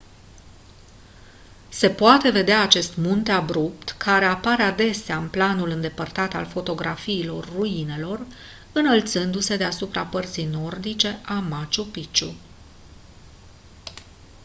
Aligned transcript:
se 1.69 1.89
poate 1.89 2.29
vedea 2.29 2.61
acest 2.61 2.95
munte 2.97 3.31
abrupt 3.31 3.89
care 3.97 4.25
apare 4.25 4.63
adesea 4.63 5.17
în 5.17 5.29
planul 5.29 5.69
îndepărtat 5.69 6.33
al 6.33 6.45
fotografiilor 6.45 7.45
ruinelor 7.55 8.25
înălțându-se 8.71 9.57
deasupra 9.57 10.05
părții 10.05 10.45
nordice 10.45 11.19
a 11.25 11.33
machu 11.39 11.81
picchu 11.91 12.35